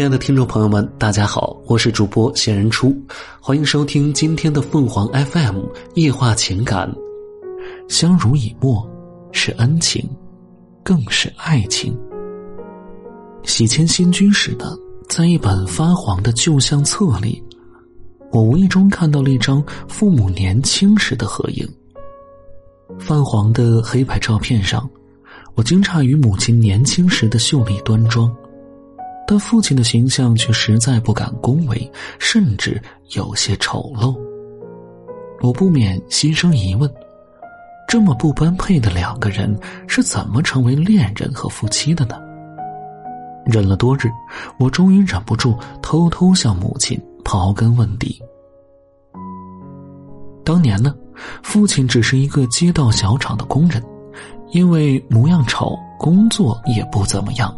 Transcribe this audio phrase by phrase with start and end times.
[0.00, 2.90] 亲爱的听众朋友们，大家好，我是主播闲人初，
[3.38, 5.58] 欢迎收听今天的凤凰 FM
[5.92, 6.90] 夜话情感。
[7.86, 8.82] 相濡以沫
[9.30, 10.02] 是恩情，
[10.82, 11.94] 更是爱情。
[13.42, 14.74] 喜迁新居时的，
[15.06, 17.44] 在一本发黄的旧相册里，
[18.32, 21.68] 我无意中看到了一张父母年轻时的合影。
[22.98, 24.88] 泛黄的黑白照片上，
[25.56, 28.34] 我惊诧于母亲年轻时的秀丽端庄。
[29.30, 34.12] 但父亲的形象却实在不敢恭维，甚至有些丑陋。
[35.40, 36.92] 我不免心生疑问：
[37.86, 39.56] 这么不般配的两个人
[39.86, 42.16] 是怎么成为恋人和夫妻的呢？
[43.46, 44.10] 忍了多日，
[44.58, 48.20] 我终于忍不住偷偷向母亲刨根问底。
[50.44, 50.92] 当年呢，
[51.40, 53.80] 父亲只是一个街道小厂的工人，
[54.50, 57.56] 因为模样丑，工作也不怎么样。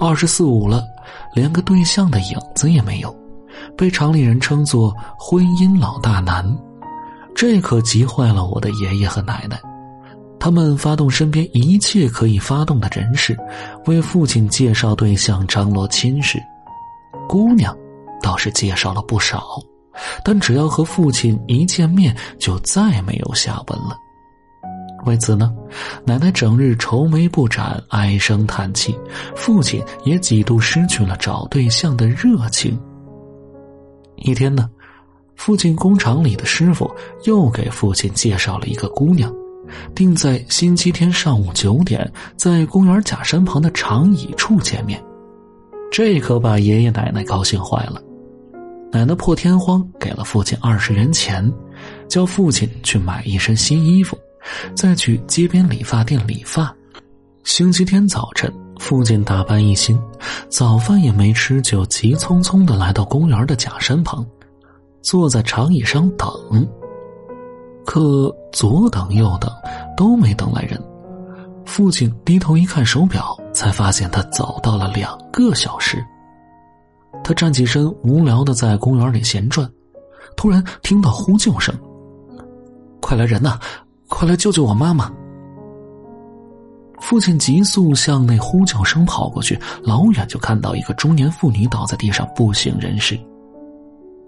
[0.00, 0.82] 二十四五了。
[1.34, 3.14] 连个对象的影子也没有，
[3.76, 6.44] 被厂里人称作“婚姻老大难”，
[7.34, 9.60] 这可急坏了我的爷爷和奶奶。
[10.38, 13.34] 他们发动身边一切可以发动的人士，
[13.86, 16.38] 为父亲介绍对象、张罗亲事。
[17.26, 17.74] 姑娘
[18.22, 19.58] 倒是介绍了不少，
[20.22, 23.96] 但只要和父亲一见面，就再没有下文了。
[25.06, 25.54] 为此呢，
[26.04, 28.92] 奶奶整日愁眉不展，唉声叹气；
[29.36, 32.78] 父亲也几度失去了找对象的热情。
[34.16, 34.68] 一天呢，
[35.36, 36.90] 父亲工厂里的师傅
[37.24, 39.32] 又给父亲介绍了一个姑娘，
[39.94, 45.02] 定在星期天上午九点，在公园假山旁的长椅处见面。
[45.90, 48.00] 这可把爷爷奶奶高兴坏了，
[48.90, 51.52] 奶奶破天荒给了父亲二十元钱，
[52.08, 54.16] 叫父亲去买一身新衣服。
[54.74, 56.74] 再去街边理发店理发。
[57.44, 60.00] 星期天早晨，父亲打扮一新，
[60.48, 64.26] 早饭也没吃，就急匆匆的来到公园的假山旁，
[65.02, 66.28] 坐在长椅上等。
[67.84, 69.50] 可左等右等，
[69.94, 70.82] 都没等来人。
[71.66, 76.02] 父亲低头一看手表，才发现他早到了两个小时。
[77.22, 79.70] 他站起身，无聊的在公园里闲转，
[80.34, 81.74] 突然听到呼救声
[83.00, 83.58] ：“快来人呐！”
[84.08, 85.10] 快来救救我妈妈！
[87.00, 93.18] 父亲急速向那呼叫声跑过去，老远就看到一个中年妇女倒在地上不省人事。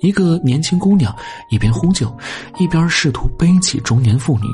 [0.00, 1.14] 一个年轻姑娘
[1.50, 2.14] 一边呼救，
[2.58, 4.46] 一边试图背起中年妇女。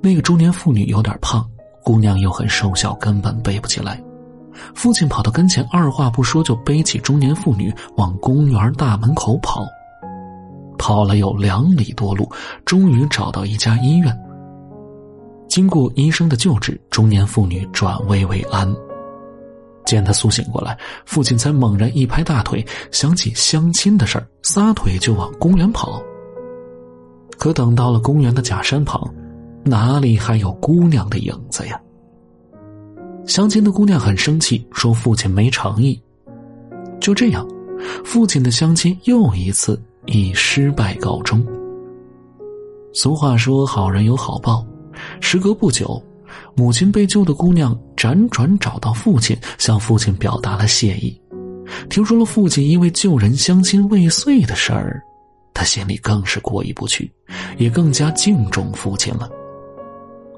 [0.00, 1.48] 那个中年妇女有点胖，
[1.84, 4.02] 姑娘又很瘦小，根本背不起来。
[4.74, 9.64] 父亲跑到跟前，二话不说就背起中年妇女往公园大门口跑。
[10.78, 12.30] 跑了有两里多路，
[12.64, 14.16] 终于找到一家医院。
[15.48, 18.72] 经过医生的救治，中年妇女转危为安。
[19.84, 26.02] 见她苏醒过来，父亲才猛然一拍大腿，想起相亲的事儿，撒腿就往公园跑。
[27.38, 29.02] 可等到了公园的假山旁，
[29.64, 31.80] 哪里还有姑娘的影子呀？
[33.26, 35.98] 相亲的姑娘很生气，说父亲没诚意。
[37.00, 37.48] 就这样，
[38.04, 39.80] 父亲的相亲又一次。
[40.08, 41.44] 以失败告终。
[42.92, 44.66] 俗话说：“好人有好报。”
[45.20, 46.02] 时隔不久，
[46.56, 51.20] 母亲被救的姑娘辗转找到父亲，向父亲表达了谢意。
[51.88, 55.00] 听说了父亲因为救人相亲未遂的事儿，
[55.54, 57.12] 他心里更是过意不去，
[57.58, 59.28] 也更加敬重父亲了。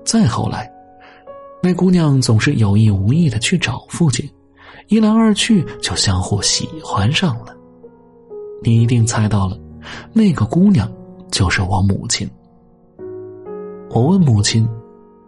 [0.04, 0.70] 再后来，
[1.62, 4.28] 那姑娘总是有意无意的去找父亲，
[4.88, 7.56] 一来二去就相互喜欢上了。
[8.62, 9.58] 你一定猜到了，
[10.12, 10.90] 那个姑娘
[11.30, 12.28] 就是我母亲。
[13.90, 14.68] 我问母亲：“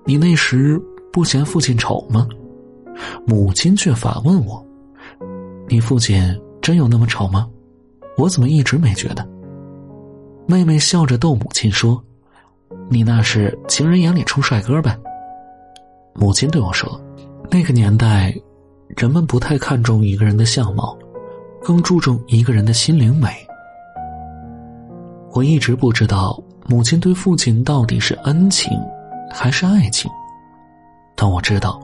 [0.04, 0.80] 你那时
[1.12, 2.28] 不嫌父亲丑吗？”
[3.26, 4.64] 母亲却反问我
[5.66, 7.48] ：“你父亲真有那么丑吗？
[8.18, 9.26] 我怎么一直没觉得？”
[10.46, 12.02] 妹妹笑着逗母亲说
[12.90, 14.96] ：“你那是情人眼里出帅哥呗。”
[16.14, 17.00] 母亲对我说
[17.50, 18.34] ：“那个年代，
[18.88, 20.96] 人们不太看重一个人的相貌。”
[21.62, 23.28] 更注重一个人的心灵美。
[25.32, 26.38] 我一直不知道
[26.68, 28.70] 母亲对父亲到底是恩情
[29.30, 30.10] 还是爱情，
[31.16, 31.80] 但我知道，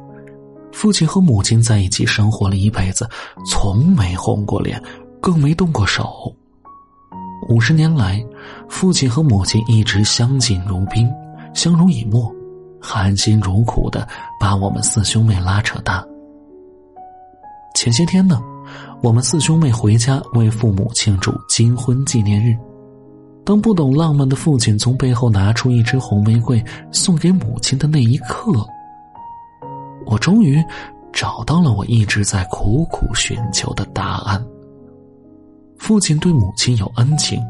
[0.72, 3.08] 父亲和母亲在一起生活了一辈子，
[3.46, 4.82] 从没红过脸，
[5.20, 6.34] 更没动过手。
[7.48, 8.22] 五十年来，
[8.68, 11.10] 父亲和母亲一直相敬如宾，
[11.54, 12.30] 相濡以沫，
[12.80, 14.06] 含辛茹苦的
[14.38, 16.04] 把我们四兄妹拉扯大。
[17.74, 18.42] 前些天呢。
[19.00, 22.56] 我们四兄妹回家为父母庆祝金婚纪念日，
[23.44, 28.52] 当不懂浪漫的父亲从背后拿出一支红玫瑰送给母亲的那一刻，
[30.04, 30.62] 我终于
[31.12, 34.44] 找到了我一直在苦苦寻求的答案。
[35.78, 37.40] 父亲对母亲有恩情，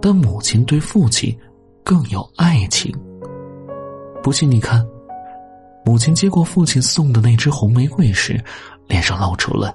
[0.00, 1.36] 但母亲对父亲
[1.82, 2.94] 更有爱情。
[4.22, 4.86] 不信你看，
[5.84, 8.40] 母亲接过父亲送的那支红玫瑰时，
[8.86, 9.74] 脸上露出了